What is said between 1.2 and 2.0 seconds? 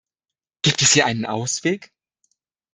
Ausweg?